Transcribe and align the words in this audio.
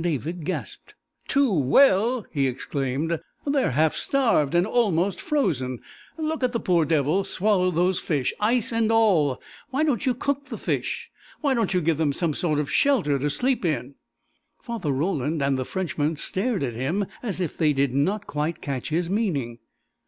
David 0.00 0.44
gasped. 0.44 0.94
"Too 1.26 1.52
well!" 1.52 2.24
he 2.30 2.46
exclaimed. 2.46 3.18
"They're 3.44 3.72
half 3.72 3.96
starved, 3.96 4.54
and 4.54 4.64
almost 4.64 5.20
frozen! 5.20 5.80
Look 6.16 6.44
at 6.44 6.52
the 6.52 6.60
poor 6.60 6.84
devils 6.84 7.28
swallow 7.30 7.72
those 7.72 7.98
fish, 7.98 8.32
ice 8.38 8.72
and 8.72 8.92
all! 8.92 9.42
Why 9.70 9.82
don't 9.82 10.06
you 10.06 10.14
cook 10.14 10.50
the 10.50 10.56
fish? 10.56 11.10
Why 11.40 11.54
don't 11.54 11.74
you 11.74 11.80
give 11.80 11.96
them 11.98 12.12
some 12.12 12.32
sort 12.32 12.60
of 12.60 12.70
shelter 12.70 13.18
to 13.18 13.28
sleep 13.28 13.64
in?" 13.64 13.96
Father 14.60 14.92
Roland 14.92 15.42
and 15.42 15.58
the 15.58 15.64
Frenchman 15.64 16.14
stared 16.14 16.62
at 16.62 16.74
him 16.74 17.06
as 17.20 17.40
if 17.40 17.58
they 17.58 17.72
did 17.72 17.92
not 17.92 18.24
quite 18.24 18.60
catch 18.62 18.90
his 18.90 19.10
meaning. 19.10 19.58